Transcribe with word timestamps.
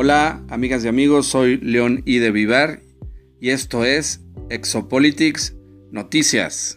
Hola, 0.00 0.44
amigas 0.48 0.84
y 0.84 0.88
amigos, 0.88 1.26
soy 1.26 1.56
León 1.56 2.04
I. 2.06 2.18
de 2.18 2.30
Vivar 2.30 2.82
y 3.40 3.50
esto 3.50 3.84
es 3.84 4.20
Exopolitics 4.48 5.56
Noticias. 5.90 6.76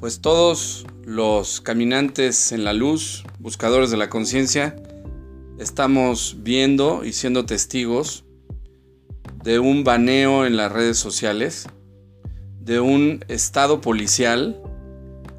Pues 0.00 0.20
todos 0.20 0.84
los 1.04 1.60
caminantes 1.60 2.50
en 2.50 2.64
la 2.64 2.72
luz, 2.72 3.22
buscadores 3.38 3.92
de 3.92 3.96
la 3.96 4.10
conciencia, 4.10 4.74
estamos 5.60 6.38
viendo 6.40 7.04
y 7.04 7.12
siendo 7.12 7.46
testigos 7.46 8.24
de 9.44 9.60
un 9.60 9.84
baneo 9.84 10.44
en 10.44 10.56
las 10.56 10.72
redes 10.72 10.98
sociales, 10.98 11.68
de 12.58 12.80
un 12.80 13.24
estado 13.28 13.80
policial 13.80 14.60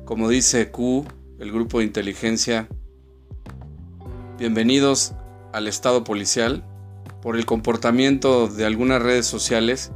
como 0.08 0.30
dice 0.30 0.72
Q, 0.72 1.06
el 1.38 1.52
grupo 1.52 1.80
de 1.80 1.84
inteligencia, 1.84 2.70
bienvenidos 4.40 5.14
al 5.52 5.68
estado 5.68 6.06
policial 6.06 6.64
por 7.22 7.36
el 7.36 7.46
comportamiento 7.46 8.48
de 8.48 8.66
algunas 8.66 9.02
redes 9.02 9.26
sociales 9.26 9.92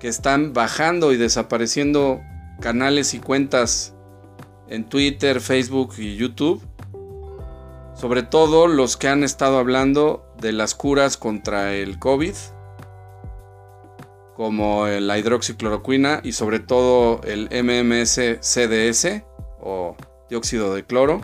que 0.00 0.08
están 0.08 0.52
bajando 0.52 1.14
y 1.14 1.16
desapareciendo 1.16 2.20
canales 2.60 3.14
y 3.14 3.20
cuentas 3.20 3.94
en 4.68 4.84
Twitter, 4.84 5.40
Facebook 5.40 5.94
y 5.96 6.16
YouTube. 6.16 6.60
Sobre 7.94 8.22
todo 8.22 8.66
los 8.66 8.98
que 8.98 9.08
han 9.08 9.24
estado 9.24 9.56
hablando 9.56 10.30
de 10.42 10.52
las 10.52 10.74
curas 10.74 11.16
contra 11.16 11.74
el 11.74 11.98
COVID 11.98 12.34
como 14.40 14.86
la 14.86 15.18
hidroxicloroquina 15.18 16.22
y 16.24 16.32
sobre 16.32 16.60
todo 16.60 17.20
el 17.24 17.50
MMS-CDS 17.50 19.22
o 19.60 19.98
dióxido 20.30 20.74
de 20.74 20.82
cloro. 20.82 21.20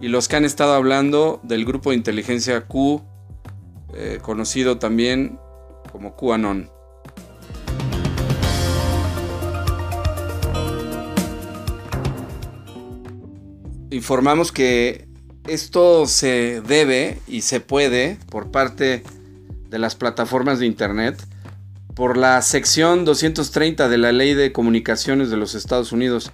Y 0.00 0.08
los 0.08 0.26
que 0.26 0.34
han 0.34 0.44
estado 0.44 0.74
hablando 0.74 1.38
del 1.44 1.64
grupo 1.64 1.90
de 1.90 1.96
inteligencia 1.96 2.66
Q, 2.66 3.04
eh, 3.94 4.18
conocido 4.20 4.78
también 4.78 5.38
como 5.92 6.16
QAnon. 6.16 6.72
Informamos 13.92 14.50
que 14.50 15.06
esto 15.46 16.06
se 16.06 16.62
debe 16.62 17.20
y 17.28 17.42
se 17.42 17.60
puede 17.60 18.18
por 18.28 18.50
parte 18.50 19.04
de 19.70 19.78
las 19.78 19.94
plataformas 19.94 20.58
de 20.58 20.66
Internet 20.66 21.24
por 21.96 22.18
la 22.18 22.42
sección 22.42 23.06
230 23.06 23.88
de 23.88 23.96
la 23.96 24.12
Ley 24.12 24.34
de 24.34 24.52
Comunicaciones 24.52 25.30
de 25.30 25.38
los 25.38 25.54
Estados 25.54 25.92
Unidos, 25.92 26.30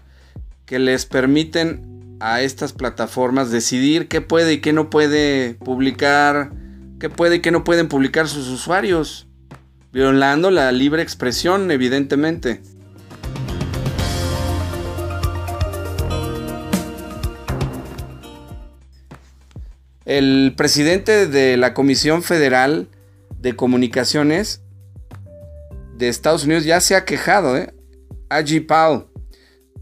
que 0.66 0.80
les 0.80 1.06
permiten 1.06 2.16
a 2.18 2.42
estas 2.42 2.72
plataformas 2.72 3.52
decidir 3.52 4.08
qué 4.08 4.20
puede 4.20 4.54
y 4.54 4.60
qué 4.60 4.72
no 4.72 4.90
puede 4.90 5.54
publicar, 5.54 6.50
qué 6.98 7.08
puede 7.08 7.36
y 7.36 7.40
qué 7.40 7.52
no 7.52 7.62
pueden 7.62 7.86
publicar 7.86 8.26
sus 8.26 8.48
usuarios, 8.48 9.28
violando 9.92 10.50
la 10.50 10.72
libre 10.72 11.00
expresión, 11.00 11.70
evidentemente. 11.70 12.60
El 20.04 20.54
presidente 20.56 21.28
de 21.28 21.56
la 21.56 21.72
Comisión 21.72 22.24
Federal 22.24 22.88
de 23.38 23.54
Comunicaciones 23.54 24.61
de 26.02 26.08
Estados 26.08 26.42
Unidos 26.42 26.64
ya 26.64 26.80
se 26.80 26.96
ha 26.96 27.04
quejado, 27.04 27.56
¿eh? 27.56 27.72
Aji 28.28 28.58
Powell. 28.58 29.04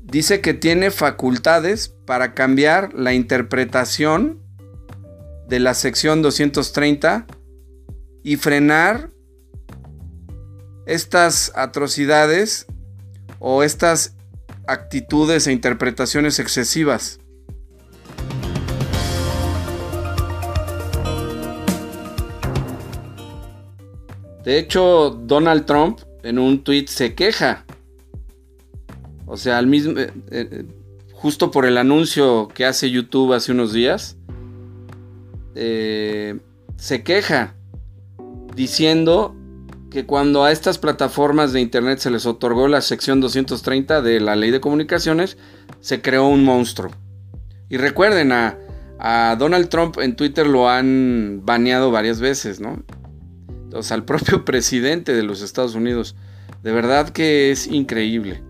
Dice 0.02 0.42
que 0.42 0.52
tiene 0.52 0.90
facultades 0.90 1.96
para 2.04 2.34
cambiar 2.34 2.92
la 2.92 3.14
interpretación 3.14 4.42
de 5.48 5.60
la 5.60 5.72
sección 5.72 6.20
230 6.20 7.26
y 8.22 8.36
frenar 8.36 9.12
estas 10.84 11.52
atrocidades 11.54 12.66
o 13.38 13.62
estas 13.62 14.14
actitudes 14.66 15.46
e 15.46 15.52
interpretaciones 15.52 16.38
excesivas. 16.38 17.18
De 24.44 24.58
hecho, 24.58 25.10
Donald 25.10 25.64
Trump 25.64 26.00
en 26.22 26.38
un 26.38 26.62
tweet 26.64 26.86
se 26.86 27.14
queja. 27.14 27.64
O 29.26 29.36
sea, 29.36 29.58
al 29.58 29.66
mismo, 29.66 29.98
eh, 29.98 30.12
eh, 30.30 30.64
justo 31.12 31.50
por 31.50 31.66
el 31.66 31.78
anuncio 31.78 32.48
que 32.48 32.64
hace 32.64 32.90
YouTube 32.90 33.32
hace 33.32 33.52
unos 33.52 33.72
días, 33.72 34.16
eh, 35.54 36.38
se 36.76 37.02
queja 37.02 37.54
diciendo 38.54 39.36
que 39.90 40.06
cuando 40.06 40.44
a 40.44 40.52
estas 40.52 40.78
plataformas 40.78 41.52
de 41.52 41.60
Internet 41.60 41.98
se 41.98 42.10
les 42.10 42.26
otorgó 42.26 42.68
la 42.68 42.80
sección 42.80 43.20
230 43.20 44.02
de 44.02 44.20
la 44.20 44.36
ley 44.36 44.50
de 44.50 44.60
comunicaciones, 44.60 45.36
se 45.80 46.00
creó 46.00 46.26
un 46.26 46.44
monstruo. 46.44 46.90
Y 47.68 47.76
recuerden, 47.76 48.32
a, 48.32 48.58
a 48.98 49.36
Donald 49.38 49.68
Trump 49.68 49.98
en 49.98 50.16
Twitter 50.16 50.46
lo 50.46 50.68
han 50.68 51.42
baneado 51.44 51.90
varias 51.90 52.20
veces, 52.20 52.60
¿no? 52.60 52.82
Entonces, 53.70 53.92
al 53.92 54.04
propio 54.04 54.44
presidente 54.44 55.14
de 55.14 55.22
los 55.22 55.42
Estados 55.42 55.76
Unidos. 55.76 56.16
De 56.64 56.72
verdad 56.72 57.10
que 57.10 57.52
es 57.52 57.68
increíble. 57.68 58.42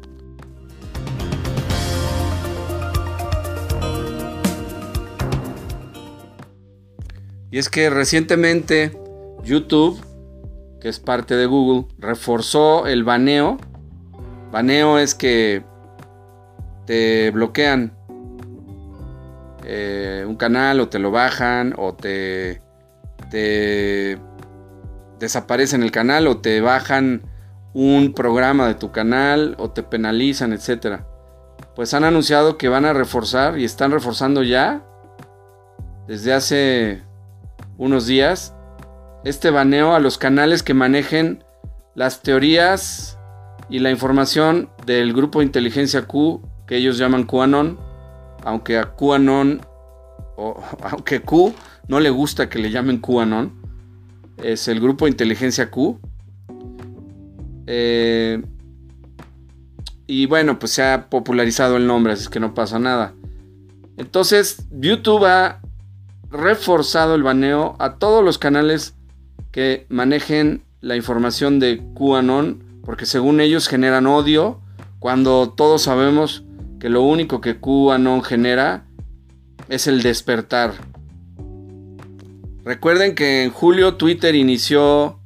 Y 7.51 7.59
es 7.59 7.69
que 7.69 7.91
recientemente 7.91 8.99
YouTube, 9.45 10.03
que 10.81 10.89
es 10.89 10.99
parte 10.99 11.37
de 11.37 11.45
Google, 11.45 11.87
reforzó 11.99 12.87
el 12.87 13.05
baneo. 13.05 13.59
Baneo 14.51 14.99
es 14.99 15.15
que 15.15 15.63
te 16.87 17.31
bloquean 17.31 17.93
eh, 19.67 20.25
un 20.27 20.37
canal 20.37 20.81
o 20.81 20.89
te 20.89 20.99
lo 20.99 21.11
bajan 21.11 21.75
o 21.77 21.93
te, 21.93 22.63
te 23.31 24.19
desaparecen 25.21 25.83
el 25.85 25.93
canal 25.93 26.27
o 26.27 26.39
te 26.39 26.61
bajan 26.61 27.23
un 27.73 28.15
programa 28.15 28.67
de 28.67 28.75
tu 28.75 28.91
canal 28.91 29.55
o 29.59 29.71
te 29.71 29.83
penalizan, 29.85 30.53
etcétera. 30.53 31.07
Pues 31.77 31.95
han 31.95 32.05
anunciado 32.05 32.59
que 32.59 32.69
van 32.69 32.85
a 32.85 32.93
reforzar 32.93 33.59
y 33.59 33.65
están 33.65 33.93
reforzando 33.93 34.43
ya 34.43 34.83
desde 36.09 36.33
hace 36.33 37.03
unos 37.77 38.07
días 38.07 38.55
este 39.23 39.51
baneo 39.51 39.95
a 39.95 40.01
los 40.01 40.19
canales 40.19 40.63
que 40.63 40.75
manejen 40.75 41.45
las 41.95 42.23
teorías 42.23 43.19
y 43.69 43.79
la 43.79 43.91
información 43.91 44.71
del 44.87 45.13
grupo 45.13 45.39
de 45.39 45.45
inteligencia 45.45 46.07
Q 46.07 46.43
que 46.67 46.77
ellos 46.77 46.99
llaman 46.99 47.25
QAnon, 47.25 47.79
aunque 48.43 48.79
a 48.79 48.95
QAnon 48.97 49.61
o 50.37 50.63
aunque 50.91 51.21
Q 51.21 51.55
no 51.89 52.01
le 52.01 52.09
gusta 52.11 52.49
que 52.49 52.59
le 52.59 52.71
llamen 52.71 52.99
QAnon, 52.99 53.60
es 54.43 54.69
el 54.69 54.81
grupo 54.81 55.09
inteligencia 55.09 55.71
Q 55.71 55.99
eh, 57.73 58.43
y 60.09 60.27
bueno, 60.27 60.59
pues 60.59 60.73
se 60.73 60.83
ha 60.83 61.09
popularizado 61.09 61.77
el 61.77 61.87
nombre, 61.87 62.15
así 62.15 62.29
que 62.29 62.41
no 62.41 62.53
pasa 62.53 62.81
nada. 62.81 63.15
Entonces, 63.97 64.67
YouTube 64.73 65.25
ha 65.25 65.61
reforzado 66.31 67.15
el 67.15 67.23
baneo 67.23 67.77
a 67.79 67.95
todos 67.95 68.25
los 68.25 68.39
canales 68.39 68.97
que 69.53 69.87
manejen 69.89 70.65
la 70.81 70.97
información 70.97 71.61
de 71.61 71.81
QAnon, 71.95 72.81
porque 72.85 73.07
según 73.07 73.41
ellos 73.41 73.69
generan 73.69 74.09
odio, 74.09 74.61
cuando 74.99 75.51
todos 75.51 75.83
sabemos 75.83 76.43
que 76.81 76.89
lo 76.89 77.03
único 77.03 77.41
que 77.41 77.61
QAnon 77.61 78.25
genera 78.25 78.85
es 79.69 79.87
el 79.87 80.03
despertar. 80.03 80.73
Recuerden 82.65 83.15
que 83.15 83.45
en 83.45 83.51
julio 83.51 83.97
Twitter 83.97 84.35
inició 84.35 85.19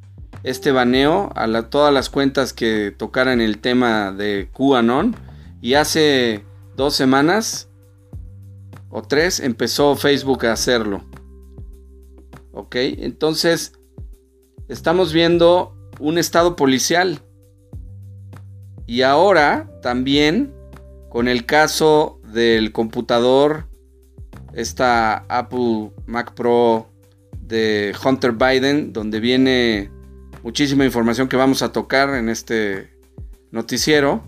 este 0.45 0.73
baneo 0.73 1.31
a 1.35 1.63
todas 1.71 1.93
las 1.93 2.11
cuentas 2.11 2.53
que 2.53 2.95
tocaran 2.97 3.41
el 3.41 3.59
tema 3.59 4.13
de 4.13 4.49
QAnon. 4.53 5.17
Y 5.61 5.75
hace 5.75 6.45
dos 6.77 6.95
semanas 6.95 7.71
o 8.91 9.03
tres 9.03 9.41
empezó 9.41 9.97
Facebook 9.97 10.47
a 10.47 10.53
hacerlo. 10.53 11.03
Ok, 12.53 12.77
entonces 12.77 13.73
estamos 14.69 15.13
viendo 15.13 15.75
un 15.99 16.19
estado 16.19 16.55
policial. 16.55 17.21
Y 18.87 19.03
ahora 19.03 19.71
también 19.83 20.55
con 21.09 21.27
el 21.27 21.47
caso 21.47 22.21
del 22.33 22.73
computador, 22.73 23.67
esta 24.53 25.25
Apple 25.29 25.93
Mac 26.07 26.35
Pro 26.35 26.94
de 27.47 27.95
Hunter 28.05 28.33
Biden, 28.33 28.93
donde 28.93 29.21
viene 29.21 29.91
muchísima 30.43 30.85
información 30.85 31.29
que 31.29 31.37
vamos 31.37 31.63
a 31.63 31.73
tocar 31.73 32.11
en 32.11 32.29
este 32.29 32.91
noticiero, 33.51 34.25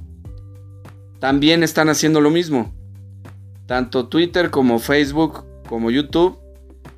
también 1.19 1.63
están 1.63 1.89
haciendo 1.89 2.21
lo 2.21 2.31
mismo. 2.31 2.75
Tanto 3.67 4.09
Twitter 4.09 4.51
como 4.51 4.79
Facebook 4.79 5.45
como 5.69 5.91
YouTube 5.91 6.39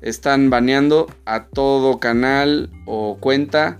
están 0.01 0.49
baneando 0.49 1.07
a 1.25 1.47
todo 1.47 1.99
canal 1.99 2.69
o 2.85 3.17
cuenta 3.19 3.79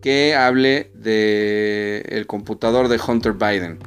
que 0.00 0.34
hable 0.34 0.90
de 0.94 2.04
el 2.08 2.26
computador 2.26 2.88
de 2.88 3.00
Hunter 3.04 3.32
Biden. 3.32 3.78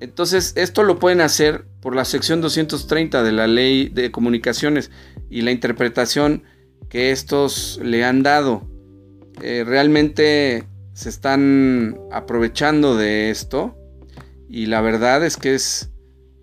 Entonces, 0.00 0.52
esto 0.56 0.84
lo 0.84 0.98
pueden 0.98 1.20
hacer 1.20 1.64
por 1.80 1.96
la 1.96 2.04
sección 2.04 2.40
230 2.40 3.22
de 3.22 3.32
la 3.32 3.46
ley 3.46 3.88
de 3.88 4.10
comunicaciones 4.12 4.90
y 5.30 5.42
la 5.42 5.50
interpretación 5.50 6.42
que 6.88 7.10
estos 7.10 7.80
le 7.82 8.04
han 8.04 8.22
dado. 8.22 8.66
Eh, 9.42 9.64
realmente 9.66 10.66
se 10.94 11.08
están 11.08 11.98
aprovechando 12.10 12.96
de 12.96 13.30
esto 13.30 13.76
y 14.48 14.66
la 14.66 14.80
verdad 14.80 15.24
es 15.24 15.36
que 15.36 15.54
es 15.54 15.90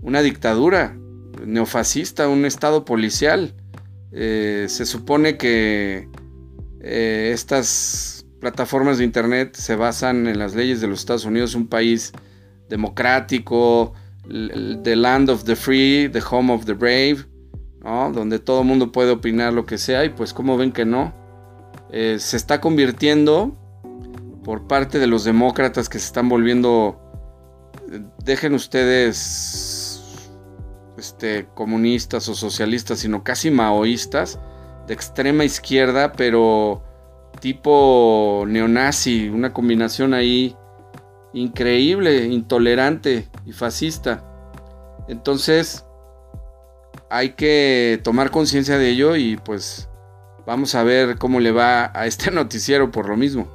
una 0.02 0.22
dictadura 0.22 0.98
neofascista, 1.46 2.30
un 2.30 2.46
estado 2.46 2.86
policial. 2.86 3.54
Eh, 4.12 4.68
se 4.70 4.86
supone 4.86 5.38
que 5.38 6.08
eh, 6.82 7.32
estas 7.34 8.26
plataformas 8.40 8.98
de 8.98 9.04
internet 9.04 9.56
se 9.56 9.76
basan 9.76 10.28
en 10.28 10.40
las 10.40 10.56
leyes 10.56 10.80
de 10.80 10.88
los 10.88 11.00
Estados 11.00 11.26
Unidos, 11.26 11.56
un 11.56 11.68
país 11.68 12.14
democrático, 12.70 13.94
the 14.28 14.96
land 14.96 15.30
of 15.30 15.44
the 15.44 15.56
free, 15.56 16.08
the 16.10 16.22
home 16.22 16.54
of 16.54 16.66
the 16.66 16.74
brave, 16.74 17.26
donde 17.86 18.40
todo 18.40 18.62
el 18.62 18.68
mundo 18.68 18.92
puede 18.92 19.12
opinar 19.12 19.54
lo 19.54 19.66
que 19.66 19.78
sea 19.78 20.04
y 20.06 20.10
pues 20.10 20.34
como 20.34 20.58
ven 20.58 20.72
que 20.72 20.86
no, 20.86 21.14
eh, 21.92 22.18
se 22.20 22.36
está 22.36 22.60
convirtiendo 22.60 23.56
por 24.44 24.68
parte 24.68 25.00
de 25.00 25.08
los 25.08 25.24
demócratas 25.24 25.88
que 25.88 26.00
se 26.00 26.08
están 26.08 26.28
volviendo, 26.28 27.00
dejen 28.24 28.54
ustedes 28.54 30.04
este, 30.98 31.48
comunistas 31.54 32.28
o 32.28 32.36
socialistas, 32.36 33.00
sino 33.00 33.24
casi 33.24 33.52
maoístas, 33.52 34.40
de 34.88 34.94
extrema 34.94 35.46
izquierda, 35.46 36.12
pero 36.14 36.84
tipo 37.40 38.46
neonazi, 38.48 39.30
una 39.30 39.54
combinación 39.54 40.14
ahí 40.14 40.56
increíble, 41.34 42.26
intolerante 42.26 43.30
y 43.46 43.52
fascista. 43.52 44.24
Entonces, 45.08 45.85
hay 47.10 47.30
que 47.32 48.00
tomar 48.04 48.32
conciencia 48.32 48.78
de 48.78 48.90
ello 48.90 49.16
y 49.16 49.38
pues 49.38 49.90
vamos 50.46 50.76
a 50.76 50.84
ver 50.84 51.18
cómo 51.18 51.40
le 51.40 51.52
va 51.52 51.92
a 51.94 52.06
este 52.06 52.32
noticiero 52.32 52.92
por 52.92 53.10
lo 53.10 53.18
mismo. 53.18 53.50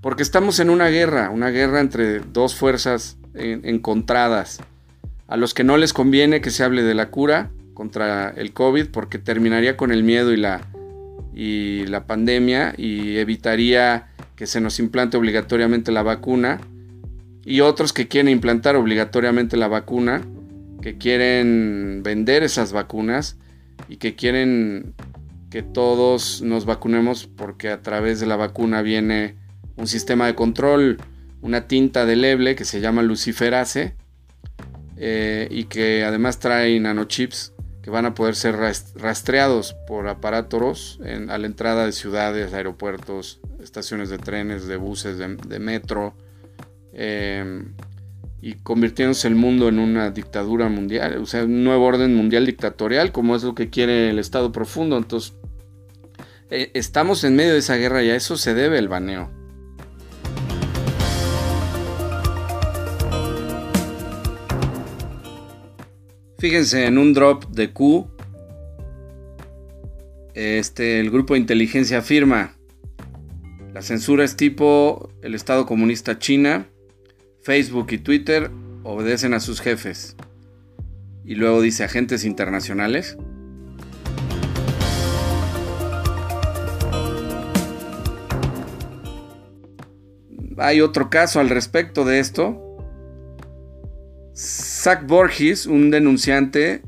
Porque 0.00 0.22
estamos 0.22 0.60
en 0.60 0.70
una 0.70 0.88
guerra, 0.88 1.28
una 1.28 1.50
guerra 1.50 1.80
entre 1.80 2.20
dos 2.20 2.54
fuerzas 2.54 3.18
encontradas. 3.34 4.60
A 5.28 5.36
los 5.36 5.52
que 5.52 5.62
no 5.62 5.76
les 5.76 5.92
conviene 5.92 6.40
que 6.40 6.50
se 6.50 6.64
hable 6.64 6.82
de 6.82 6.94
la 6.94 7.10
cura 7.10 7.50
contra 7.74 8.30
el 8.30 8.52
COVID 8.52 8.86
porque 8.86 9.18
terminaría 9.18 9.76
con 9.76 9.92
el 9.92 10.02
miedo 10.02 10.32
y 10.32 10.38
la, 10.38 10.62
y 11.34 11.86
la 11.86 12.06
pandemia 12.06 12.74
y 12.76 13.18
evitaría 13.18 14.09
que 14.40 14.46
se 14.46 14.62
nos 14.62 14.78
implante 14.78 15.18
obligatoriamente 15.18 15.92
la 15.92 16.02
vacuna. 16.02 16.62
Y 17.44 17.60
otros 17.60 17.92
que 17.92 18.08
quieren 18.08 18.32
implantar 18.32 18.74
obligatoriamente 18.74 19.58
la 19.58 19.68
vacuna, 19.68 20.22
que 20.80 20.96
quieren 20.96 22.00
vender 22.02 22.42
esas 22.42 22.72
vacunas 22.72 23.36
y 23.86 23.98
que 23.98 24.14
quieren 24.14 24.94
que 25.50 25.62
todos 25.62 26.40
nos 26.40 26.64
vacunemos 26.64 27.26
porque 27.26 27.68
a 27.68 27.82
través 27.82 28.18
de 28.18 28.24
la 28.24 28.36
vacuna 28.36 28.80
viene 28.80 29.36
un 29.76 29.86
sistema 29.86 30.26
de 30.26 30.34
control, 30.34 30.96
una 31.42 31.68
tinta 31.68 32.06
deleble 32.06 32.54
que 32.54 32.64
se 32.64 32.80
llama 32.80 33.02
luciferase 33.02 33.94
eh, 34.96 35.48
y 35.50 35.64
que 35.64 36.02
además 36.02 36.38
trae 36.38 36.80
nanochips 36.80 37.52
que 37.82 37.90
van 37.90 38.06
a 38.06 38.14
poder 38.14 38.34
ser 38.34 38.56
rastreados 38.56 39.74
por 39.86 40.08
aparatos 40.08 41.00
a 41.28 41.38
la 41.38 41.46
entrada 41.46 41.86
de 41.86 41.92
ciudades, 41.92 42.52
aeropuertos, 42.52 43.40
estaciones 43.62 44.10
de 44.10 44.18
trenes, 44.18 44.66
de 44.66 44.76
buses, 44.76 45.16
de, 45.18 45.58
metro, 45.58 46.14
em, 46.92 47.74
y 48.42 48.54
convirtiéndose 48.54 49.28
el 49.28 49.34
mundo 49.34 49.68
en 49.68 49.78
una 49.78 50.10
dictadura 50.10 50.68
mundial, 50.68 51.18
o 51.18 51.26
sea, 51.26 51.44
un 51.44 51.64
nuevo 51.64 51.84
orden 51.84 52.14
mundial 52.14 52.46
dictatorial, 52.46 53.12
como 53.12 53.36
es 53.36 53.42
lo 53.42 53.54
que 53.54 53.70
quiere 53.70 54.10
el 54.10 54.18
Estado 54.18 54.52
profundo. 54.52 54.96
Entonces, 54.96 55.34
eh, 56.50 56.70
estamos 56.74 57.24
en 57.24 57.36
medio 57.36 57.52
de 57.52 57.58
esa 57.58 57.76
guerra 57.76 58.02
y 58.02 58.10
a 58.10 58.16
eso 58.16 58.36
se 58.36 58.54
debe 58.54 58.78
el 58.78 58.88
baneo. 58.88 59.39
Fíjense 66.40 66.86
en 66.86 66.96
un 66.96 67.12
drop 67.12 67.44
de 67.50 67.70
Q. 67.70 68.08
Este, 70.32 70.98
el 70.98 71.10
grupo 71.10 71.34
de 71.34 71.40
inteligencia 71.40 71.98
afirma. 71.98 72.56
La 73.74 73.82
censura 73.82 74.24
es 74.24 74.36
tipo 74.36 75.10
el 75.20 75.34
Estado 75.34 75.66
comunista 75.66 76.18
China. 76.18 76.66
Facebook 77.42 77.88
y 77.90 77.98
Twitter 77.98 78.50
obedecen 78.84 79.34
a 79.34 79.40
sus 79.40 79.60
jefes. 79.60 80.16
Y 81.26 81.34
luego 81.34 81.60
dice 81.60 81.84
agentes 81.84 82.24
internacionales. 82.24 83.18
Hay 90.56 90.80
otro 90.80 91.10
caso 91.10 91.38
al 91.38 91.50
respecto 91.50 92.06
de 92.06 92.18
esto. 92.18 92.69
Zach 94.82 95.06
Borges, 95.06 95.66
un 95.66 95.90
denunciante 95.90 96.80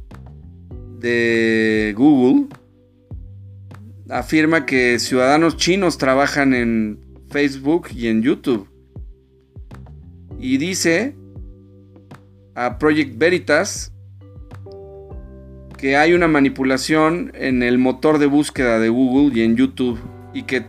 de 0.99 1.93
Google, 1.95 2.47
afirma 4.09 4.65
que 4.65 4.99
ciudadanos 4.99 5.59
chinos 5.59 5.99
trabajan 5.99 6.55
en 6.55 7.05
Facebook 7.29 7.89
y 7.95 8.07
en 8.07 8.23
YouTube. 8.23 8.67
Y 10.41 10.57
dice 10.57 11.15
a 12.55 12.79
Project 12.79 13.19
Veritas 13.19 13.93
que 15.77 15.99
hay 15.99 16.15
una 16.15 16.29
manipulación 16.29 17.31
en 17.35 17.63
el 17.63 17.77
motor 17.77 18.19
de 18.19 18.25
búsqueda 18.25 18.79
de 18.79 18.89
Google 18.89 19.39
y 19.39 19.45
en 19.45 19.55
YouTube 19.55 20.01
y 20.33 20.45
que 20.45 20.65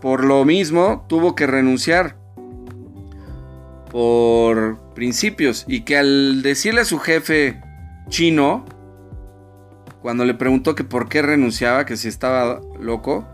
por 0.00 0.24
lo 0.24 0.46
mismo 0.46 1.04
tuvo 1.10 1.34
que 1.34 1.46
renunciar 1.46 2.17
por 3.90 4.78
principios 4.94 5.64
y 5.66 5.80
que 5.80 5.96
al 5.96 6.42
decirle 6.42 6.82
a 6.82 6.84
su 6.84 6.98
jefe 6.98 7.60
chino, 8.08 8.64
cuando 10.02 10.24
le 10.24 10.34
preguntó 10.34 10.74
que 10.74 10.84
por 10.84 11.08
qué 11.08 11.22
renunciaba, 11.22 11.86
que 11.86 11.96
si 11.96 12.08
estaba 12.08 12.60
loco, 12.80 13.26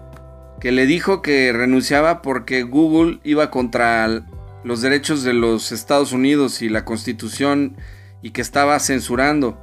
que 0.61 0.73
le 0.73 0.87
dijo 0.87 1.23
que 1.23 1.53
renunciaba 1.53 2.23
porque 2.23 2.63
Google 2.63 3.21
iba 3.25 3.51
contra 3.51 4.25
los 4.65 4.81
derechos 4.81 5.23
de 5.23 5.35
los 5.35 5.73
Estados 5.73 6.13
Unidos 6.13 6.63
y 6.63 6.69
la 6.69 6.85
constitución 6.85 7.77
y 8.23 8.31
que 8.31 8.41
estaba 8.41 8.79
censurando 8.81 9.61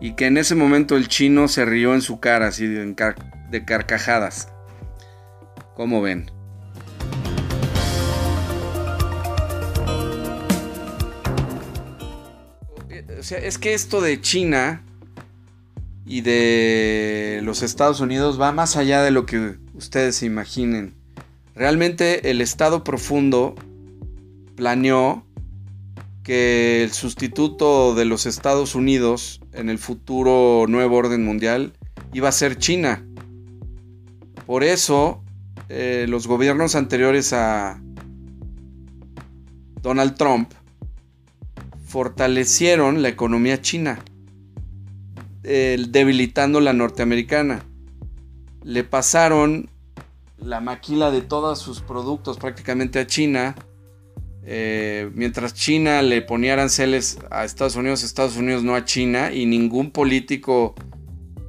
y 0.00 0.14
que 0.14 0.26
en 0.26 0.38
ese 0.38 0.54
momento 0.54 0.96
el 0.96 1.08
chino 1.08 1.48
se 1.48 1.64
rió 1.64 1.94
en 1.94 2.00
su 2.00 2.20
cara 2.20 2.46
así 2.46 2.66
de, 2.66 3.64
carcajadas. 3.66 4.52
¿Cómo 5.74 6.00
ven? 6.00 6.30
O 13.18 13.22
sea, 13.22 13.38
es 13.38 13.58
que 13.58 13.74
esto 13.74 14.00
de 14.00 14.20
China 14.20 14.82
y 16.06 16.20
de 16.20 17.40
los 17.42 17.62
Estados 17.62 18.00
Unidos 18.00 18.40
va 18.40 18.52
más 18.52 18.76
allá 18.76 19.02
de 19.02 19.10
lo 19.10 19.26
que 19.26 19.56
ustedes 19.74 20.16
se 20.16 20.26
imaginen. 20.26 20.94
Realmente 21.54 22.30
el 22.30 22.40
Estado 22.40 22.84
profundo 22.84 23.54
planeó 24.54 25.24
que 26.22 26.84
el 26.84 26.92
sustituto 26.92 27.94
de 27.94 28.04
los 28.04 28.26
Estados 28.26 28.74
Unidos 28.74 29.40
en 29.52 29.68
el 29.68 29.78
futuro 29.78 30.66
nuevo 30.68 30.96
orden 30.96 31.24
mundial 31.24 31.72
iba 32.12 32.28
a 32.28 32.32
ser 32.32 32.56
China. 32.58 33.04
Por 34.46 34.62
eso 34.62 35.22
eh, 35.68 36.06
los 36.08 36.26
gobiernos 36.26 36.74
anteriores 36.74 37.32
a 37.32 37.82
Donald 39.82 40.16
Trump 40.16 40.52
fortalecieron 41.88 43.00
la 43.00 43.08
economía 43.08 43.62
china, 43.62 44.04
debilitando 45.42 46.60
la 46.60 46.74
norteamericana. 46.74 47.64
Le 48.62 48.84
pasaron 48.84 49.70
la 50.36 50.60
maquila 50.60 51.10
de 51.10 51.22
todos 51.22 51.58
sus 51.58 51.80
productos 51.80 52.36
prácticamente 52.36 52.98
a 52.98 53.06
China. 53.06 53.54
Eh, 54.44 55.10
mientras 55.14 55.54
China 55.54 56.02
le 56.02 56.20
ponía 56.20 56.52
aranceles 56.52 57.18
a 57.30 57.44
Estados 57.44 57.76
Unidos, 57.76 58.02
Estados 58.02 58.36
Unidos 58.36 58.62
no 58.62 58.74
a 58.74 58.84
China 58.84 59.32
y 59.32 59.46
ningún 59.46 59.90
político 59.90 60.74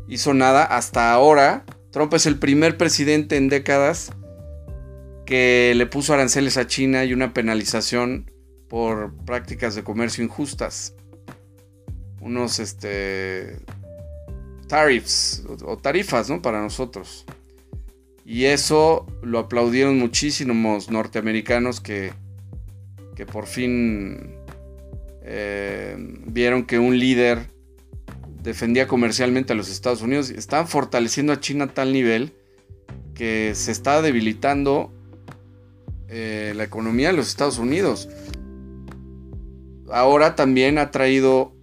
hizo 0.08 0.34
nada 0.34 0.64
hasta 0.64 1.12
ahora. 1.12 1.66
Trump 1.92 2.14
es 2.14 2.26
el 2.26 2.40
primer 2.40 2.78
presidente 2.78 3.36
en 3.36 3.50
décadas 3.50 4.14
que 5.26 5.74
le 5.76 5.86
puso 5.86 6.14
aranceles 6.14 6.56
a 6.58 6.66
China 6.66 7.04
y 7.04 7.14
una 7.14 7.34
penalización 7.34 8.32
por 8.70 9.14
prácticas 9.26 9.76
de 9.76 9.84
comercio 9.84 10.24
injustas. 10.24 10.94
Unos 12.22 12.60
este, 12.60 13.58
tariffs 14.68 15.44
o 15.66 15.78
tarifas 15.78 16.30
¿no? 16.30 16.42
para 16.42 16.62
nosotros. 16.62 17.26
Y 18.26 18.46
eso 18.46 19.08
lo 19.24 19.40
aplaudieron 19.40 19.98
muchísimos 19.98 20.92
norteamericanos 20.92 21.82
que, 21.82 22.14
que 23.16 23.26
por 23.26 23.48
fin 23.48 24.36
eh, 25.24 25.96
vieron 26.28 26.66
que 26.66 26.78
un 26.78 27.00
líder 27.00 27.50
defendía 28.44 28.88
comercialmente 28.88 29.54
a 29.54 29.56
los 29.56 29.70
Estados 29.70 30.04
Unidos. 30.04 30.30
Estaban 30.30 30.68
fortaleciendo 30.68 31.34
a 31.34 31.40
China 31.40 31.66
a 31.66 31.74
tal 31.74 31.92
nivel 31.92 32.34
que 33.16 33.54
se 33.56 33.72
está 33.72 34.02
debilitando 34.02 34.94
eh, 36.08 36.54
la 36.56 36.64
economía 36.64 37.08
de 37.08 37.14
los 37.14 37.28
Estados 37.28 37.58
Unidos. 37.58 38.10
Ahora 39.92 40.36
también 40.36 40.78
ha 40.78 40.92
traído 40.92 41.54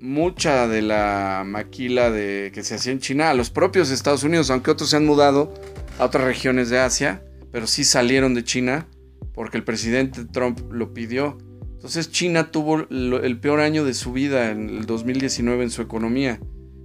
mucha 0.00 0.68
de 0.68 0.82
la 0.82 1.42
maquila 1.46 2.10
de, 2.10 2.50
que 2.54 2.62
se 2.62 2.76
hacía 2.76 2.92
en 2.92 3.00
China 3.00 3.30
a 3.30 3.34
los 3.34 3.50
propios 3.50 3.90
Estados 3.90 4.22
Unidos, 4.22 4.50
aunque 4.50 4.70
otros 4.70 4.90
se 4.90 4.96
han 4.96 5.06
mudado 5.06 5.52
a 5.98 6.04
otras 6.04 6.24
regiones 6.24 6.70
de 6.70 6.78
Asia, 6.78 7.22
pero 7.50 7.66
sí 7.66 7.84
salieron 7.84 8.34
de 8.34 8.44
China 8.44 8.86
porque 9.34 9.56
el 9.56 9.64
presidente 9.64 10.24
Trump 10.24 10.60
lo 10.72 10.92
pidió. 10.92 11.38
Entonces 11.74 12.10
China 12.10 12.50
tuvo 12.50 12.88
el 12.90 13.38
peor 13.40 13.60
año 13.60 13.84
de 13.84 13.94
su 13.94 14.12
vida 14.12 14.50
en 14.50 14.68
el 14.68 14.86
2019 14.86 15.62
en 15.62 15.70
su 15.70 15.82
economía 15.82 16.40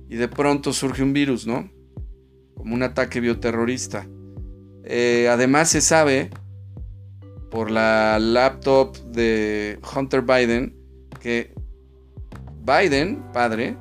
y 0.08 0.16
de 0.16 0.28
pronto 0.28 0.72
surge 0.74 1.02
un 1.02 1.14
virus, 1.14 1.48
¿no? 1.48 1.72
Como 2.54 2.76
un 2.76 2.84
ataque 2.84 3.20
bioterrorista. 3.20 4.08
Eh, 4.84 5.28
además 5.32 5.70
se 5.70 5.82
sabe 5.82 6.30
por 7.50 7.72
la 7.72 8.20
laptop 8.20 8.96
de 9.06 9.80
Hunter 9.96 10.22
Biden 10.22 10.83
que 11.24 11.54
Biden, 12.66 13.24
padre, 13.32 13.78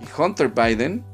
y 0.00 0.20
Hunter 0.20 0.48
Biden 0.48 1.04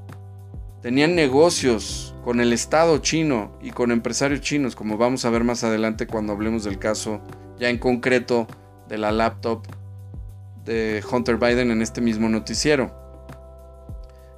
tenían 0.83 1.15
negocios 1.15 2.15
con 2.23 2.41
el 2.41 2.53
Estado 2.53 2.99
chino 2.99 3.59
y 3.63 3.71
con 3.71 3.91
empresarios 3.91 4.43
chinos, 4.43 4.77
como 4.77 4.99
vamos 4.99 5.25
a 5.25 5.31
ver 5.31 5.43
más 5.43 5.65
adelante 5.65 6.07
cuando 6.07 6.35
hablemos 6.35 6.65
del 6.65 6.79
caso 6.79 7.23
ya 7.59 7.71
en 7.71 7.79
concreto 7.79 8.47
de 8.87 8.99
la 8.99 9.13
laptop 9.13 9.67
de 10.65 11.03
Hunter 11.11 11.39
Biden 11.39 11.71
en 11.71 11.81
este 11.81 12.03
mismo 12.03 12.29
noticiero. 12.29 12.95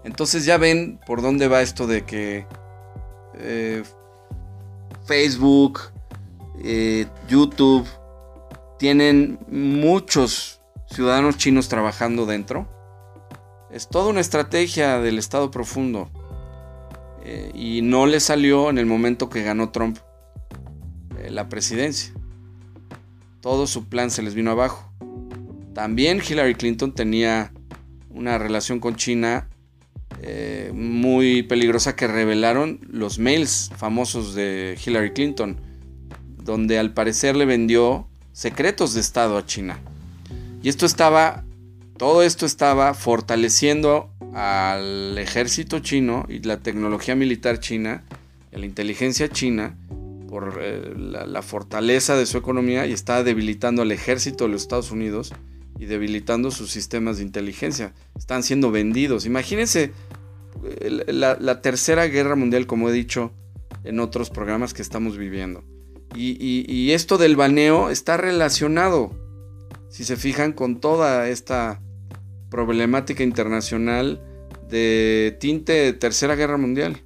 Entonces 0.05 0.45
ya 0.45 0.57
ven 0.57 1.01
por 1.05 1.21
dónde 1.21 1.49
va 1.49 1.63
esto 1.63 1.89
de 1.89 2.05
que 2.05 2.47
eh, 3.39 3.83
Facebook, 5.05 5.81
eh, 6.63 7.07
YouTube, 7.29 7.89
tienen 8.79 9.39
muchos 9.49 10.62
ciudadanos 10.93 11.39
chinos 11.39 11.69
trabajando 11.69 12.27
dentro. 12.27 12.69
Es 13.71 13.89
toda 13.89 14.11
una 14.11 14.21
estrategia 14.21 15.01
del 15.01 15.19
Estado 15.19 15.51
profundo. 15.51 16.11
Eh, 17.25 17.51
y 17.55 17.83
no 17.83 18.07
le 18.07 18.21
salió 18.21 18.69
en 18.69 18.79
el 18.79 18.87
momento 18.87 19.29
que 19.29 19.43
ganó 19.43 19.71
Trump 19.71 19.99
eh, 21.19 21.31
la 21.31 21.49
presidencia. 21.49 22.13
Todo 23.41 23.67
su 23.67 23.89
plan 23.89 24.11
se 24.11 24.23
les 24.23 24.35
vino 24.35 24.51
abajo. 24.51 24.93
También 25.75 26.21
Hillary 26.27 26.55
Clinton 26.55 26.95
tenía 26.95 27.53
una 28.11 28.39
relación 28.39 28.79
con 28.79 28.97
China 28.97 29.49
eh, 30.21 30.71
muy 30.75 31.43
peligrosa 31.43 31.97
que 31.97 32.07
revelaron 32.07 32.81
los 32.89 33.19
mails 33.19 33.71
famosos 33.77 34.35
de 34.35 34.79
Hillary 34.85 35.13
Clinton, 35.13 35.61
donde 36.37 36.79
al 36.79 36.93
parecer 36.93 37.35
le 37.37 37.47
vendió 37.47 38.09
secretos 38.33 38.95
de 38.95 39.01
Estado 39.01 39.39
a 39.39 39.47
China. 39.47 39.81
Y 40.63 40.69
esto 40.69 40.87
estaba, 40.87 41.45
todo 41.97 42.23
esto 42.23 42.47
estaba 42.47 42.95
fortaleciendo 42.95 44.11
al 44.33 45.19
ejército 45.19 45.81
chino 45.81 46.25
y 46.29 46.39
la 46.41 46.59
tecnología 46.59 47.17
militar 47.17 47.59
china, 47.59 48.05
la 48.53 48.65
inteligencia 48.65 49.29
china, 49.29 49.77
por 50.29 50.61
eh, 50.63 50.95
la, 50.97 51.43
fortaleza 51.43 52.17
de 52.17 52.25
su 52.25 52.39
economía 52.39 52.87
y 52.87 52.93
está 52.93 53.23
debilitando 53.23 53.83
al 53.83 53.93
ejército 53.93 54.45
de 54.45 54.51
los 54.51 54.63
Estados 54.63 54.91
Unidos 54.91 55.33
y 55.79 55.87
debilitando 55.87 56.51
sus 56.51 56.71
sistemas 56.71 57.19
de 57.19 57.25
inteligencia. 57.25 57.93
Están 58.17 58.43
siendo 58.43 58.71
vendidos. 58.71 59.27
Imagínense 59.27 59.93
la, 60.81 61.61
tercera 61.61 62.07
guerra 62.07 62.37
mundial, 62.37 62.67
como 62.67 62.89
he 62.89 62.93
dicho 62.93 63.33
en 63.85 64.01
otros 64.01 64.31
programas 64.31 64.73
que 64.73 64.83
estamos 64.83 65.19
viviendo. 65.19 65.65
y 66.15 66.93
esto 66.93 67.19
del 67.19 67.37
baneo 67.37 67.91
está 67.91 68.17
relacionado, 68.17 69.22
si 69.93 70.05
se 70.05 70.17
fijan, 70.17 70.55
con 70.55 70.81
toda 70.81 71.29
esta 71.29 71.83
problemática 72.49 73.23
internacional 73.23 74.23
de 74.71 75.37
tinte 75.39 75.73
de 75.75 75.93
Tercera 75.93 76.35
Guerra 76.35 76.57
Mundial. 76.57 77.03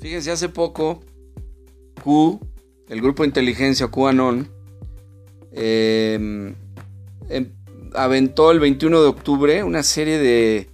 Fíjense, 0.00 0.32
hace 0.32 0.48
poco 0.48 1.04
Q, 2.02 2.40
el 2.88 3.00
grupo 3.00 3.22
de 3.22 3.28
inteligencia 3.28 3.86
QAnon, 3.86 4.50
em, 5.52 6.56
aventó 7.94 8.50
el 8.50 8.58
21 8.58 9.00
de 9.00 9.06
octubre 9.06 9.62
una 9.62 9.84
serie 9.84 10.18
de 10.18 10.68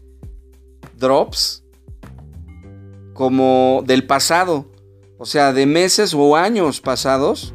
drops 0.96 1.63
como 3.14 3.82
del 3.86 4.06
pasado 4.06 4.66
o 5.18 5.26
sea, 5.26 5.52
de 5.52 5.66
meses 5.66 6.12
o 6.14 6.36
años 6.36 6.80
pasados, 6.80 7.54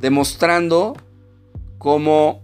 demostrando 0.00 0.94
cómo 1.78 2.42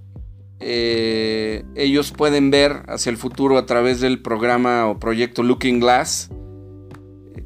eh, 0.60 1.64
ellos 1.74 2.12
pueden 2.12 2.50
ver 2.50 2.82
hacia 2.88 3.10
el 3.10 3.16
futuro 3.16 3.56
a 3.56 3.66
través 3.66 4.00
del 4.00 4.20
programa 4.20 4.88
o 4.88 4.98
proyecto 4.98 5.42
Looking 5.42 5.80
Glass, 5.80 6.30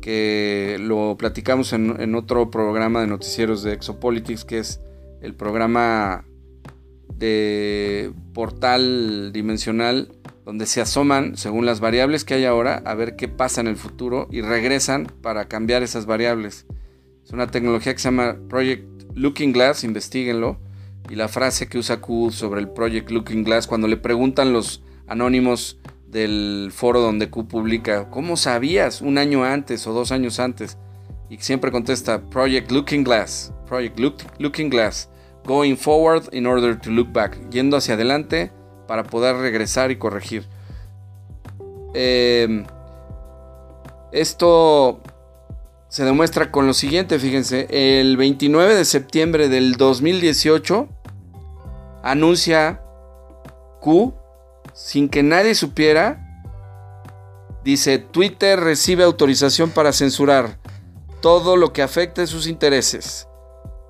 que 0.01 0.79
lo 0.81 1.17
platicamos 1.19 1.73
en, 1.73 2.01
en 2.01 2.15
otro 2.15 2.51
programa 2.51 3.03
de 3.03 3.09
noticieros 3.09 3.63
de 3.63 3.75
Exopolitics, 3.75 4.45
que 4.45 4.59
es 4.59 4.81
el 5.21 5.35
programa 5.35 6.25
de 7.15 8.13
portal 8.33 9.33
dimensional 9.33 10.09
donde 10.47 10.67
se 10.67 10.81
asoman 10.81 11.37
según 11.37 11.67
las 11.67 11.81
variables 11.81 12.25
que 12.25 12.35
hay 12.35 12.45
ahora 12.45 12.81
a 12.87 12.95
ver 12.95 13.17
qué 13.17 13.27
pasa 13.27 13.61
en 13.61 13.67
el 13.67 13.77
futuro 13.77 14.29
y 14.31 14.43
regresan 14.43 15.09
para 15.21 15.49
cambiar 15.49 15.83
esas 15.83 16.07
variables. 16.07 16.67
Es 17.25 17.33
una 17.33 17.49
tecnología 17.49 17.93
que 17.93 17.99
se 17.99 18.05
llama 18.05 18.37
Project 18.49 18.87
Looking 19.15 19.53
Glass, 19.53 19.83
investiguenlo. 19.83 20.61
Y 21.11 21.17
la 21.17 21.27
frase 21.27 21.69
que 21.69 21.79
usa 21.79 22.01
Q 22.01 22.31
sobre 22.31 22.61
el 22.61 22.69
Project 22.69 23.11
Looking 23.11 23.43
Glass, 23.43 23.67
cuando 23.67 23.89
le 23.89 23.97
preguntan 23.97 24.53
los 24.53 24.85
anónimos 25.09 25.81
del 26.07 26.71
foro 26.73 27.01
donde 27.01 27.29
Q 27.29 27.49
publica, 27.49 28.09
¿cómo 28.11 28.37
sabías 28.37 29.01
un 29.01 29.19
año 29.19 29.45
antes 29.45 29.85
o 29.89 29.93
dos 29.93 30.13
años 30.13 30.39
antes? 30.39 30.79
Y 31.29 31.39
siempre 31.39 31.73
contesta, 31.73 32.23
Project 32.31 32.71
Looking 32.71 33.03
Glass, 33.03 33.53
Project 33.67 33.99
Looking 34.39 34.71
Glass, 34.71 35.11
going 35.45 35.75
forward 35.75 36.29
in 36.33 36.47
order 36.47 36.79
to 36.79 36.91
look 36.91 37.13
back, 37.13 37.37
yendo 37.51 37.77
hacia 37.77 37.95
adelante 37.95 38.53
para 38.87 39.05
poder 39.05 39.37
regresar 39.37 39.91
y 39.91 39.97
corregir. 39.97 40.47
Em, 41.95 42.65
esto 44.13 45.01
se 45.89 46.05
demuestra 46.05 46.51
con 46.51 46.67
lo 46.67 46.75
siguiente, 46.75 47.19
fíjense, 47.19 47.67
el 47.71 48.17
29 48.17 48.75
de 48.75 48.85
septiembre 48.85 49.49
del 49.49 49.75
2018 49.77 50.89
anuncia 52.03 52.83
Q, 53.81 54.15
sin 54.75 55.09
que 55.09 55.23
nadie 55.23 55.55
supiera, 55.55 56.23
dice, 57.65 57.99
Twitter 57.99 58.61
recibe 58.61 59.05
autorización 59.05 59.71
para 59.71 59.93
censurar 59.93 60.59
todo 61.21 61.57
lo 61.57 61.73
que 61.73 61.83
afecte 61.83 62.27
sus 62.27 62.47
intereses 62.47 63.27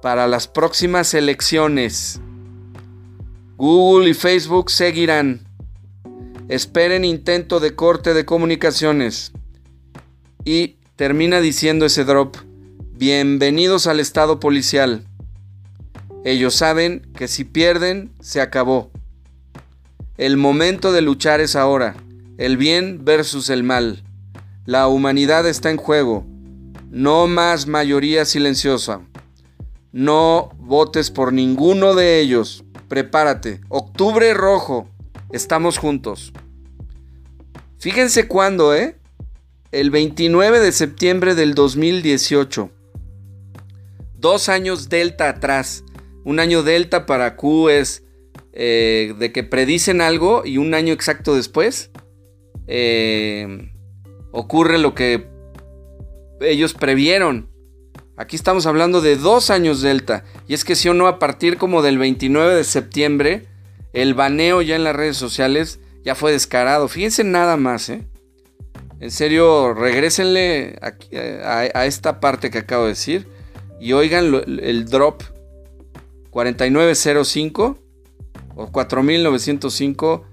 para 0.00 0.26
las 0.26 0.46
próximas 0.48 1.14
elecciones. 1.14 2.20
Google 3.58 4.10
y 4.10 4.14
Facebook 4.14 4.70
seguirán. 4.70 5.40
Esperen 6.48 7.06
intento 7.06 7.58
de 7.58 7.74
corte 7.74 8.12
de 8.12 8.26
comunicaciones. 8.26 9.32
Y 10.44 10.76
termina 10.96 11.40
diciendo 11.40 11.86
ese 11.86 12.04
drop, 12.04 12.36
bienvenidos 12.92 13.86
al 13.86 13.98
estado 13.98 14.40
policial. 14.40 15.06
Ellos 16.22 16.54
saben 16.54 17.10
que 17.16 17.28
si 17.28 17.44
pierden, 17.44 18.12
se 18.20 18.42
acabó. 18.42 18.90
El 20.18 20.36
momento 20.36 20.92
de 20.92 21.00
luchar 21.00 21.40
es 21.40 21.56
ahora, 21.56 21.96
el 22.36 22.58
bien 22.58 23.06
versus 23.06 23.48
el 23.48 23.62
mal. 23.62 24.02
La 24.66 24.86
humanidad 24.86 25.48
está 25.48 25.70
en 25.70 25.78
juego. 25.78 26.26
No 26.90 27.26
más 27.26 27.66
mayoría 27.66 28.26
silenciosa. 28.26 29.00
No 29.92 30.50
votes 30.58 31.10
por 31.10 31.32
ninguno 31.32 31.94
de 31.94 32.20
ellos. 32.20 32.65
Prepárate. 32.88 33.60
Octubre 33.68 34.32
rojo. 34.34 34.88
Estamos 35.32 35.78
juntos. 35.78 36.32
Fíjense 37.78 38.28
cuándo, 38.28 38.74
¿eh? 38.74 38.96
El 39.72 39.90
29 39.90 40.60
de 40.60 40.72
septiembre 40.72 41.34
del 41.34 41.54
2018. 41.54 42.70
Dos 44.18 44.48
años 44.48 44.88
delta 44.88 45.28
atrás. 45.28 45.84
Un 46.24 46.40
año 46.40 46.62
delta 46.62 47.06
para 47.06 47.36
Q 47.36 47.68
es 47.68 48.04
eh, 48.52 49.14
de 49.18 49.32
que 49.32 49.44
predicen 49.44 50.00
algo 50.00 50.42
y 50.44 50.58
un 50.58 50.72
año 50.74 50.94
exacto 50.94 51.36
después 51.36 51.90
eh, 52.66 53.70
ocurre 54.32 54.78
lo 54.78 54.94
que 54.94 55.28
ellos 56.40 56.74
previeron. 56.74 57.50
Aquí 58.16 58.36
estamos 58.36 58.66
hablando 58.66 59.00
de 59.00 59.16
dos 59.16 59.50
años 59.50 59.82
delta. 59.82 60.24
Y 60.48 60.54
es 60.54 60.64
que 60.64 60.74
si 60.74 60.88
o 60.88 60.94
no, 60.94 61.06
a 61.06 61.18
partir 61.18 61.58
como 61.58 61.82
del 61.82 61.98
29 61.98 62.54
de 62.54 62.64
septiembre, 62.64 63.46
el 63.92 64.14
baneo 64.14 64.62
ya 64.62 64.76
en 64.76 64.84
las 64.84 64.96
redes 64.96 65.16
sociales 65.16 65.80
ya 66.04 66.14
fue 66.14 66.32
descarado. 66.32 66.88
Fíjense 66.88 67.24
nada 67.24 67.56
más, 67.56 67.88
¿eh? 67.88 68.06
En 69.00 69.10
serio, 69.10 69.74
regrésenle 69.74 70.78
a, 70.80 71.84
esta 71.84 72.18
parte 72.18 72.50
que 72.50 72.58
acabo 72.58 72.84
de 72.84 72.90
decir 72.90 73.28
y 73.78 73.92
oigan 73.92 74.32
el 74.46 74.86
drop 74.86 75.22
4905 76.30 77.78
o 78.54 78.72
4905 78.72 80.24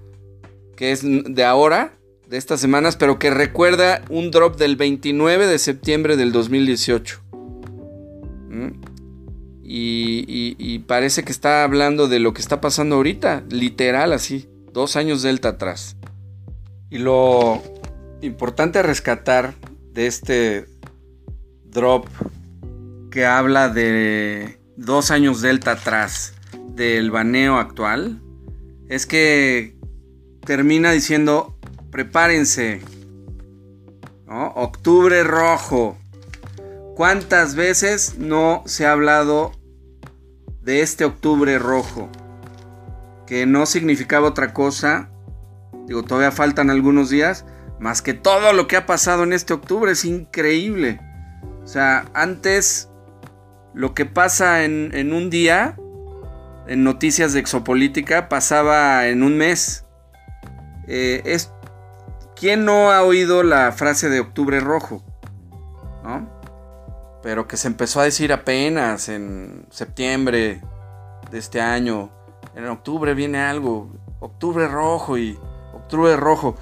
que 0.76 0.92
es 0.92 1.02
de 1.04 1.44
ahora, 1.44 1.92
de 2.26 2.36
estas 2.36 2.60
semanas, 2.60 2.96
pero 2.96 3.18
que 3.18 3.30
recuerda 3.30 4.02
un 4.08 4.30
drop 4.30 4.56
del 4.56 4.76
29 4.76 5.46
de 5.46 5.58
septiembre 5.58 6.16
del 6.16 6.32
2018. 6.32 7.23
Y, 9.62 10.78
parece 10.86 11.24
que 11.24 11.32
está 11.32 11.64
hablando 11.64 12.08
de 12.08 12.20
lo 12.20 12.34
que 12.34 12.40
está 12.40 12.60
pasando 12.60 12.96
ahorita, 12.96 13.44
literal 13.48 14.12
así, 14.12 14.48
dos 14.72 14.96
años 14.96 15.22
delta 15.22 15.50
atrás. 15.50 15.96
Y 16.90 16.98
lo 16.98 17.62
importante 18.20 18.78
a 18.78 18.82
rescatar 18.82 19.54
de 19.92 20.06
este 20.06 20.66
drop 21.64 22.06
que 23.10 23.24
habla 23.24 23.68
de 23.68 24.58
dos 24.76 25.10
años 25.10 25.40
delta 25.40 25.72
atrás 25.72 26.34
del 26.74 27.10
baneo 27.10 27.56
actual 27.58 28.20
es 28.88 29.06
que 29.06 29.76
termina 30.44 30.92
diciendo 30.92 31.56
prepárense, 31.90 32.80
octubre 34.26 35.22
rojo, 35.22 35.96
¿Cuántas 36.94 37.56
veces 37.56 38.18
no 38.18 38.62
se 38.66 38.86
ha 38.86 38.92
hablado 38.92 39.50
de 40.62 40.80
este 40.80 41.04
octubre 41.04 41.58
rojo? 41.58 42.08
Que 43.26 43.46
no 43.46 43.66
significaba 43.66 44.28
otra 44.28 44.52
cosa. 44.52 45.10
Digo, 45.88 46.04
todavía 46.04 46.30
faltan 46.30 46.70
algunos 46.70 47.10
días. 47.10 47.46
Más 47.80 48.00
que 48.00 48.14
todo 48.14 48.52
lo 48.52 48.68
que 48.68 48.76
ha 48.76 48.86
pasado 48.86 49.24
en 49.24 49.32
este 49.32 49.52
octubre 49.52 49.90
es 49.90 50.04
increíble. 50.04 51.00
O 51.64 51.66
sea, 51.66 52.04
antes 52.14 52.90
lo 53.72 53.92
que 53.92 54.06
pasa 54.06 54.62
en, 54.64 55.12
un 55.12 55.30
día, 55.30 55.76
en 56.68 56.84
noticias 56.84 57.32
de 57.32 57.40
exopolítica, 57.40 58.28
pasaba 58.28 59.08
en 59.08 59.24
un 59.24 59.36
mes. 59.36 59.84
Eh, 60.86 61.22
es, 61.24 61.52
¿Quién 62.36 62.64
no 62.64 62.92
ha 62.92 63.02
oído 63.02 63.42
la 63.42 63.72
frase 63.72 64.08
de 64.08 64.20
octubre 64.20 64.60
rojo? 64.60 65.02
¿No? 66.04 66.33
Pero 67.24 67.48
que 67.48 67.56
se 67.56 67.68
empezó 67.68 68.00
a 68.00 68.04
decir 68.04 68.34
apenas 68.34 69.08
en 69.08 69.64
septiembre 69.70 70.60
de 71.30 71.38
este 71.38 71.58
año. 71.58 72.12
En 72.54 72.66
octubre 72.66 73.14
viene 73.14 73.38
algo, 73.38 73.90
octubre 74.20 74.68
rojo 74.68 75.16
y 75.16 75.38
octubre 75.72 76.16
rojo. 76.16 76.54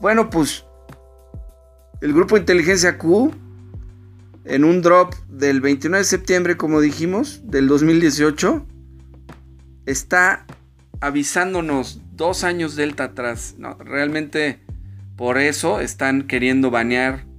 Bueno, 0.00 0.28
pues 0.28 0.64
el 2.00 2.12
grupo 2.12 2.36
Inteligencia 2.36 2.98
Q, 2.98 3.32
en 4.44 4.64
un 4.64 4.82
drop 4.82 5.14
del 5.28 5.60
29 5.60 5.98
de 5.98 6.04
septiembre, 6.04 6.56
como 6.56 6.80
dijimos, 6.80 7.42
del 7.44 7.68
2018, 7.68 8.66
está 9.86 10.46
avisándonos 11.00 12.00
dos 12.16 12.42
años 12.42 12.74
delta 12.74 13.04
atrás. 13.04 13.54
No, 13.56 13.74
realmente 13.74 14.64
por 15.14 15.38
eso 15.38 15.78
están 15.78 16.26
queriendo 16.26 16.72
banear 16.72 17.29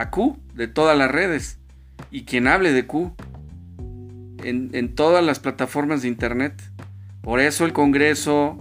a 0.00 0.10
Q 0.10 0.38
de 0.54 0.66
todas 0.66 0.96
las 0.96 1.10
redes. 1.10 1.58
Y 2.10 2.24
quien 2.24 2.48
hable 2.48 2.72
de 2.72 2.86
Q 2.86 3.14
en, 4.42 4.94
todas 4.94 5.22
las 5.22 5.38
plataformas 5.38 6.00
de 6.00 6.08
Internet. 6.08 6.54
Por 7.20 7.38
eso 7.40 7.66
el 7.66 7.74
Congreso 7.74 8.56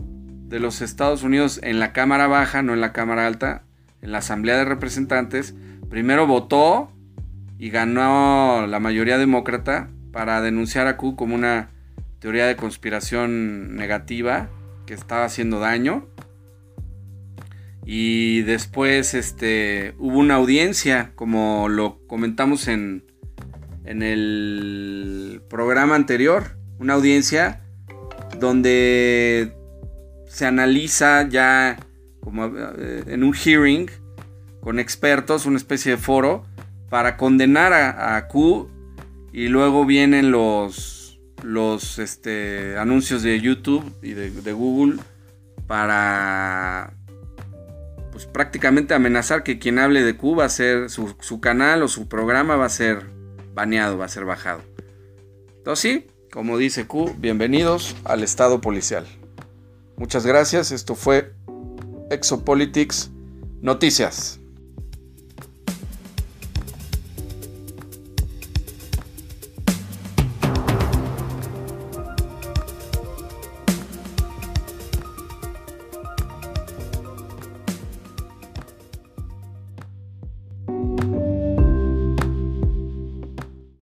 de 0.49 0.59
los 0.59 0.81
Estados 0.81 1.23
Unidos 1.23 1.61
en 1.63 1.79
la 1.79 1.93
Cámara 1.93 2.27
Baja, 2.27 2.61
no 2.61 2.73
en 2.73 2.81
la 2.81 2.91
Cámara 2.91 3.25
Alta, 3.25 3.63
en 4.01 4.11
la 4.11 4.17
Asamblea 4.17 4.57
de 4.57 4.65
Representantes, 4.65 5.55
primero 5.89 6.27
votó 6.27 6.91
y 7.57 7.69
ganó 7.69 8.67
la 8.67 8.79
mayoría 8.81 9.17
demócrata 9.17 9.89
para 10.11 10.41
denunciar 10.41 10.87
a 10.87 10.97
Q 10.97 11.15
como 11.15 11.35
una 11.35 11.69
teoría 12.19 12.47
de 12.47 12.57
conspiración 12.57 13.77
negativa 13.77 14.49
que 14.85 14.93
estaba 14.93 15.23
haciendo 15.23 15.59
daño. 15.59 16.05
Y 17.91 18.43
después 18.43 19.15
este, 19.15 19.95
hubo 19.97 20.19
una 20.19 20.35
audiencia, 20.35 21.11
como 21.15 21.69
lo 21.69 22.05
comentamos 22.05 22.67
en, 22.67 23.03
en 23.83 24.03
el 24.03 25.41
programa 25.49 25.95
anterior, 25.95 26.55
una 26.77 26.93
audiencia 26.93 27.63
donde 28.39 29.55
se 30.27 30.45
analiza 30.45 31.27
ya 31.29 31.79
como 32.19 32.45
eh, 32.77 33.05
en 33.07 33.23
un 33.23 33.33
hearing 33.33 33.89
con 34.61 34.77
expertos, 34.77 35.47
una 35.47 35.57
especie 35.57 35.93
de 35.93 35.97
foro, 35.97 36.45
para 36.91 37.17
condenar 37.17 37.73
a, 37.73 38.27
Q 38.27 38.69
y 39.33 39.47
luego 39.47 39.87
vienen 39.87 40.29
los, 40.29 41.19
los 41.41 41.97
este, 41.97 42.77
anuncios 42.77 43.23
de 43.23 43.41
YouTube 43.41 43.83
y 44.03 44.13
de 44.13 44.53
Google 44.53 44.99
para 45.65 46.93
pues 48.11 48.25
prácticamente 48.25 48.93
amenazar 48.93 49.43
que 49.43 49.59
quien 49.59 49.79
hable 49.79 50.03
de 50.03 50.17
Q 50.17 50.35
va 50.35 50.45
a 50.45 50.49
ser 50.49 50.89
su, 50.89 51.39
canal 51.41 51.83
o 51.83 51.87
su 51.87 52.07
programa 52.07 52.55
va 52.55 52.65
a 52.65 52.69
ser 52.69 53.05
baneado, 53.53 53.97
va 53.97 54.05
a 54.05 54.09
ser 54.09 54.25
bajado. 54.25 54.61
Entonces 55.57 55.79
sí, 55.79 56.07
como 56.31 56.57
dice 56.57 56.87
Q, 56.87 57.15
bienvenidos 57.17 57.95
al 58.03 58.23
estado 58.23 58.61
policial. 58.61 59.05
Muchas 59.97 60.25
gracias, 60.25 60.71
esto 60.71 60.95
fue 60.95 61.33
Exopolitics 62.09 63.11
Noticias. 63.61 64.38